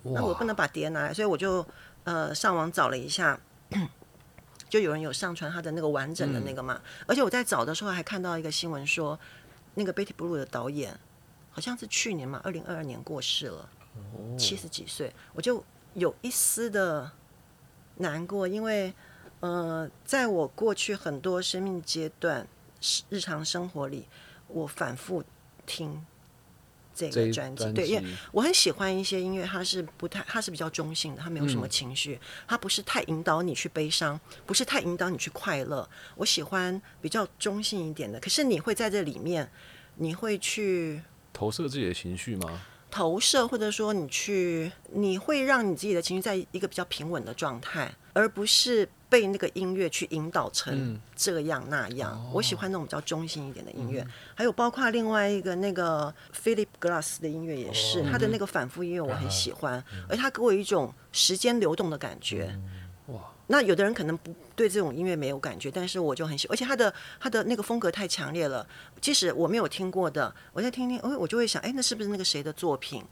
[0.03, 1.65] 那我不能把碟拿来，所以我就
[2.03, 3.39] 呃上网找了一下，
[4.69, 9.17] 就有人有上传他的那个完整的那个嘛，而且我在找的时候还看到一个新闻说，
[9.75, 10.99] 那个 Betty Blue 的导演
[11.51, 13.69] 好像是去年嘛，二零二二年过世了，
[14.37, 17.11] 七十几岁，我就有一丝的
[17.97, 18.93] 难过，因为
[19.39, 22.47] 呃，在我过去很多生命阶段、
[23.09, 24.07] 日常生活里，
[24.47, 25.23] 我反复
[25.65, 26.05] 听
[26.95, 35.87] 这个专辑，对，因为我很喜欢一些音乐，它是不太，它是比较中性的，它没有什嗯么情绪，它不是太引导你去悲伤，不是太引导你去快乐。
[36.15, 39.49] 我喜欢比较中性一点的，可是你会在这里面，
[39.95, 41.01] 你会去
[41.31, 42.61] 投射自己的情绪吗？
[42.89, 52.19] 投射，或者说你去，你会让你自己的情绪在一个比较平稳的状态，而不是被那个音乐去引导成这样那样。
[52.33, 62.59] 我喜欢那种比较中性一点的音乐，还有包括另外一个那个 Philip Glass 的音乐也是，他的那个反复音乐我很喜欢，而他给我一种时间流动的感觉。
[63.09, 63.21] 哇！
[63.45, 68.65] 那有的人可能不对这种音乐没有感觉，但是我就很喜欢，而且他的他的那个风格太强烈了。
[68.99, 73.03] 即使我没有听过的，我在听听，哎，我就会想，哎，那是不是那个谁的作品？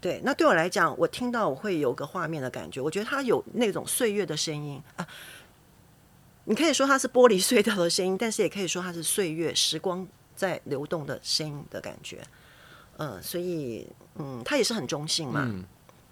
[0.00, 2.80] 对，那对我来讲，我听到我会有个画面的感觉。
[2.80, 5.06] 我觉得它有那种岁月的声音啊，
[6.44, 10.06] 你可以说它是玻璃碎掉的声音，但是也可以说它是岁月时光
[10.36, 12.22] 在流动的声音的感觉。
[12.98, 15.50] 嗯，所以嗯，它也是很中性嘛。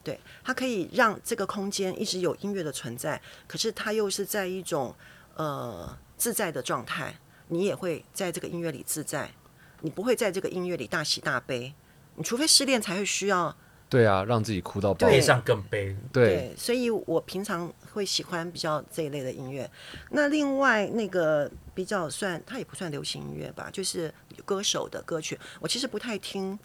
[0.03, 4.95] 对，它可以让这个空间一直有音乐的存在，可是它又是在一种
[5.37, 7.15] 呃自在的状态，
[7.49, 9.31] 你也会在这个音乐里自在，
[9.81, 11.73] 你不会在这个音乐里大喜大悲，
[12.17, 13.57] 你除非失恋才会需要
[13.95, 15.07] 对啊，让自己哭到爆。
[15.07, 19.71] 悲伤更悲，对，所以我平常会喜欢比较这一类的音乐。
[20.11, 24.13] 那另外那个比较算，它也不算流行音乐吧，就是
[24.45, 26.59] 歌手的歌曲，我其实不太听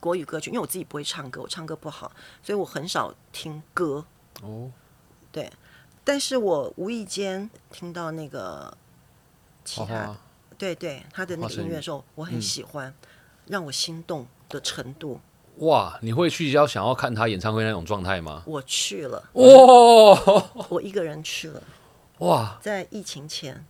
[0.00, 2.10] 国语歌曲，因为我自己不会唱歌，我唱歌不好，
[2.42, 4.04] 所以我很少听歌。
[4.42, 4.72] 哦，
[5.30, 5.48] 对，
[6.02, 8.76] 但是我无意间听到那个
[9.64, 10.16] 其花他花
[10.58, 11.68] 对对他的那个音。
[11.68, 12.92] 乐的时候，我很喜欢，
[13.46, 15.20] 让我心动的程度，
[15.58, 15.98] 哇！
[16.02, 18.42] 你会去要想要看他演唱会那种状态吗？
[18.46, 19.44] 我去了，哇
[20.68, 21.62] 我一个人去了，
[22.18, 22.58] 哇！
[22.60, 23.64] 在疫情前。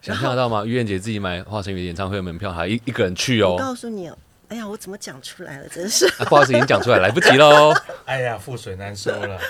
[0.00, 0.64] 想象得到吗？
[0.64, 3.58] 于燕姐自己买华晨宇演唱会的门票，还一一个人去哦我哦。
[3.58, 4.08] 告诉你，
[4.48, 5.68] 哎呀，我怎么讲出来了？
[5.68, 7.72] 真是啊不好意思，已经讲出来，来不及喽。
[8.06, 9.40] 哎呀，覆水难收了。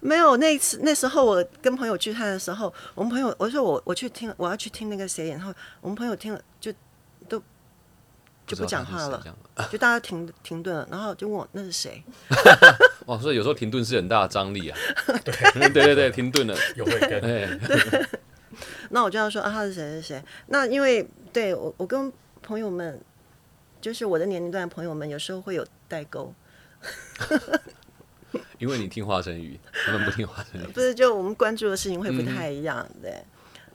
[0.00, 0.36] 没有。
[0.36, 6.78] 那一次那时候我跟朋友聚餐的时候，我们朋友我说我我去听，我要去听那个谁演唱会，我们朋友听了就都
[8.54, 9.36] 就不讲话了，
[9.70, 12.02] 就大家停停顿了，然后就问我那是谁？
[13.06, 14.78] 哇，所以有时候停顿是很大的张力啊。
[15.24, 16.54] 对，对对对，停顿了。
[16.76, 17.48] 有慧根，对，
[18.90, 20.22] 那我就要说啊，他是谁是谁？
[20.46, 22.12] 那因为对我我跟
[22.42, 23.00] 朋友们，
[23.80, 26.34] 就是我的年龄段的朋友们，有时候会有代沟，
[28.58, 30.66] 因为你听华晨宇，他们不听华晨宇。
[30.72, 33.22] 不是就我们关注的事情会不太一样，对。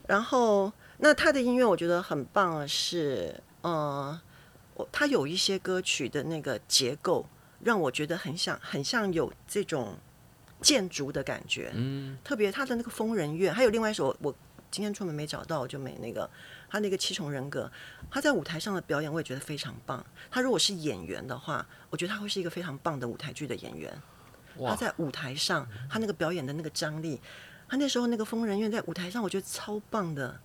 [0.06, 4.18] 然后那他的音乐我觉得很棒的是，呃，我
[4.92, 7.26] 他有一些歌曲的那个结构，
[7.62, 9.96] 让我觉得很像很像有这种
[10.60, 14.34] 建筑的感觉，嗯，特别他的那个疯人院，还有另外一首我
[14.70, 16.28] 今天出门没找到，我就没那个
[16.68, 17.70] 他那个七重人格，
[18.10, 20.04] 他在舞台上的表演我也觉得非常棒。
[20.30, 23.90] 他如果是演员的话，我觉得他会是一个非常棒的舞台剧的演员。
[24.66, 27.20] 他在舞台上，他那个表演的那个张力，
[27.68, 30.40] 他那时候那个疯人院在舞台上，我觉得超棒的，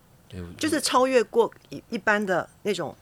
[0.56, 2.96] 就是超越过一一般的那种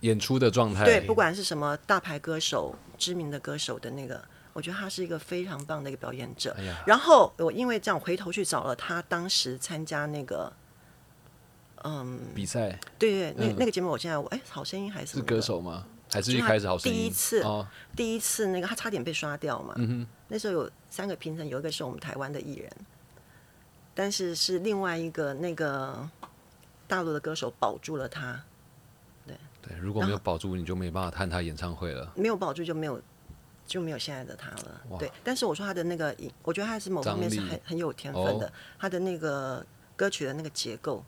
[0.00, 0.84] 演出的状态。
[0.84, 4.22] 对，不管是什么大牌歌手、知名的歌手的那个，
[4.52, 6.54] 我觉得他是一个非常棒的一个表演者。
[6.58, 10.52] 哎然后我因为这样回头去找了他当时参加那个，
[11.84, 15.86] 嗯，比赛对对，那、嗯那个节目，我现在我哎，好声音还是什是么歌手吗？
[16.08, 16.98] 还是一开始好声音？
[16.98, 17.66] 第一次哦，
[17.96, 19.74] 第一次那个他差点被刷掉嘛。
[20.28, 22.70] 那时候有三个评审，有一个是我们台湾的艺人，
[23.92, 26.08] 但是是另外一个那个
[26.86, 28.40] 大陆的歌手保住了他，
[29.62, 32.12] 对，如果没有保住，你就没办法看他演唱会了。
[32.14, 33.00] 没有保住就没有
[33.66, 34.82] 就没有现在的他了。
[34.98, 38.46] 对，但是我说他的那个，我觉得他是某方面是很很有天分的。
[38.46, 39.64] 哦，他的那个
[39.96, 41.04] 歌曲的那个结构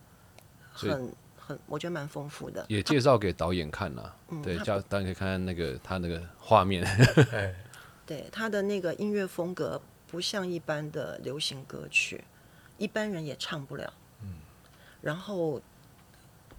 [0.73, 2.67] 很很，我觉得蛮丰富的。
[2.69, 6.85] 也介绍给导演看了，对，他叫导演可以看看那个他那个画面，
[7.33, 7.55] 哎，
[8.05, 12.25] 对他的那个音乐风格不像一般的流行歌曲，
[12.77, 13.93] 一般人也唱不了。
[14.23, 14.35] 嗯，
[15.01, 15.63] 然后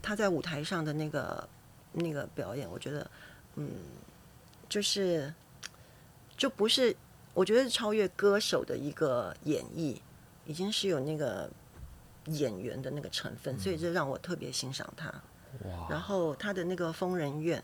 [0.02, 1.50] 他在舞台上的那个
[1.94, 3.12] 那个表演，我觉得，
[3.56, 3.70] 嗯，
[4.68, 5.34] 就是
[6.38, 6.96] 就不是，
[7.34, 9.98] 我觉得超越歌手的一个演绎，
[10.46, 11.50] 已经是有那个
[12.26, 15.08] 演员的那个成分，所以这让我特别欣赏他。
[15.66, 17.64] 哇，然后他的那个疯人院，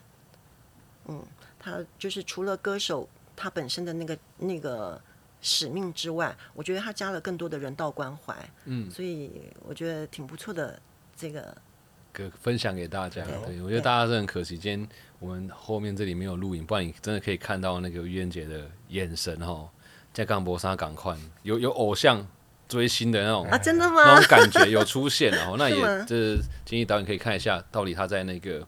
[1.05, 1.23] 嗯，
[1.59, 4.99] 他就是除了歌手他本身的那个那个
[5.41, 10.79] 使命之外，我觉得他加了更多的人道关怀，嗯，所以我觉得挺不错的。
[11.17, 11.55] 这个
[12.15, 13.21] 给分享给大家。
[13.25, 14.89] 对对，我觉得大家是很可惜，今天
[15.19, 19.69] 我们后面这里没有录影，不然你真的可以看到那个于燕姐的眼神哈，
[20.13, 21.13] 在刚博沙港快
[21.43, 22.25] 有有偶像
[22.69, 24.27] 追星的那种啊，真的吗那种？
[24.27, 28.65] 感觉有出现， 然后那也是吗这建议导演可以看一下，到底他在那个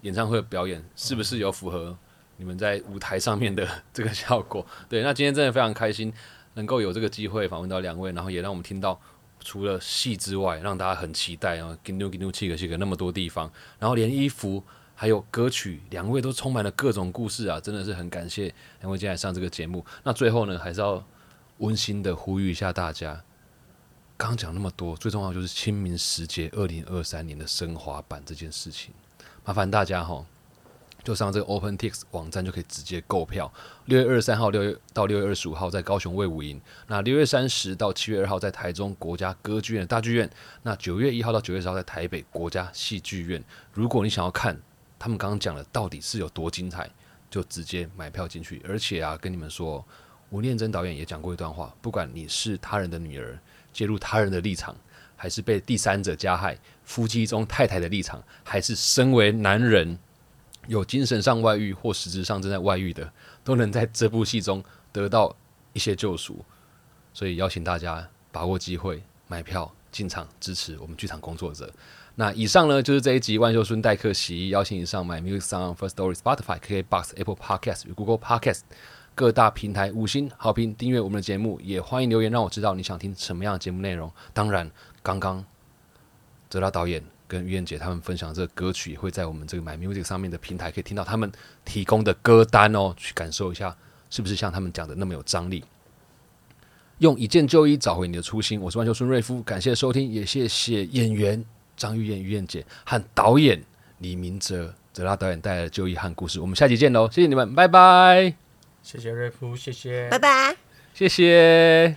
[0.00, 1.96] 演唱会的表演是不是有符合
[2.36, 4.64] 你们在舞台上面的 这个效果。
[4.88, 6.12] 对，那今天真的非常开心，
[6.54, 9.00] 能够有这个机会访问到两位，然后也让我们听到
[9.40, 14.62] 除了戏之外，让大家很期待，然后 g i n u g i n u 七个七个那么多地方，然后连衣服。
[15.00, 19.86] 还有歌曲，两位都充满了各种故事啊，真的是很感谢两位今天来上这个节目。
[20.02, 21.00] 那最后呢，还是要
[21.58, 23.22] 温馨的呼吁一下大家，
[24.16, 28.92] 刚讲那么多，最重要就是清明时节二零二三年的升华版这件事情，
[29.44, 30.26] 麻烦大家哈，
[31.04, 33.50] 就上这个 OpenTix 网站就可以直接购票。
[33.86, 40.28] 六月二十三号六月到六月二十五号在高雄卫武营，那六月三十到七月二号在台中国家歌剧院大剧院，
[40.62, 43.42] 那九月一号到九月十号在台北国家戏剧院。
[43.72, 44.60] 如果你想要看
[44.98, 46.90] 他们刚刚讲的到底是有多精彩，
[47.30, 48.60] 就直接买票进去。
[48.68, 49.84] 而且啊，跟你们说，
[50.30, 53.38] 吴念真导演也讲过一段话：不管你是他人的女儿，
[53.72, 54.76] 介入他人的立场，
[55.16, 59.96] 还是被第三者加害，夫妻中太太的立场，还是身为男人
[60.68, 63.12] 有精神上外遇或实质上正在外遇的，
[63.42, 64.62] 都能在这部戏中
[64.92, 65.34] 得到
[65.72, 66.44] 一些救赎。
[67.12, 71.68] 所以邀请大家把握机会买票进场支持我们剧场工作者。
[72.14, 78.60] 那以上呢就是这一集万秀孙代客席，邀请以上买 Music Sound First Story Spotify KKBox Apple Podcast 与 Google Podcast
[79.14, 84.12] 各大平台五星好评订阅我们的节目，也欢迎留言让我知道你想听什么样的节目内容。
[84.32, 84.70] 当然，
[85.02, 85.44] 刚刚
[86.50, 91.30] 泽拉导演跟于燕姐他们分享这个歌曲，也会在我们这个买 Music 上面的平台可以听到他们
[91.64, 93.76] 提供的歌单哦，去感受一下
[94.10, 95.62] 是不是像他们讲的那么有张力。
[96.98, 101.44] 用一件旧衣找回你的初心，我是万秀孙瑞夫，感谢收听，也谢谢演员
[101.76, 103.62] 张玉燕、于燕姐和导演
[103.98, 106.40] 李明哲、泽拉导演带来的旧衣和故事。
[106.40, 108.34] 我们下期见喽，谢谢你们，拜拜，
[108.82, 110.56] 谢谢瑞夫，谢谢，拜拜。
[110.92, 111.94] 谢谢，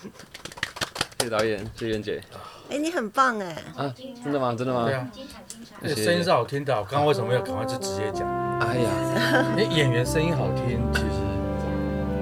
[0.00, 2.22] 谢谢导演，谢谢燕姐
[2.70, 3.56] 哎，你很棒哎。
[3.76, 4.54] 啊，真的吗？
[4.56, 4.94] 真的吗对？
[4.94, 6.74] 啊，声音是好听的。
[6.74, 8.26] 我刚刚为什么没有赶快就直接讲？
[8.60, 11.06] 哎呀， 你演员声音好听，其实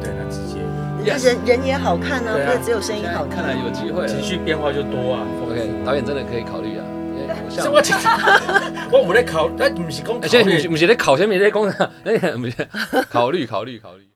[0.01, 0.61] 对他直接
[1.29, 3.63] 人人也好看啊不是只有声音好看看来。
[3.65, 5.27] 有机会情绪变化就多啊。
[5.45, 6.85] OK，导演真的可以考虑啊，
[7.17, 8.07] 因为像什么情绪？
[8.91, 11.63] 我不在考，哎，不是讲考哎现在虑不是不是在考，现在没在讲，
[12.05, 12.55] 那个不是
[13.11, 14.07] 考虑考虑考虑。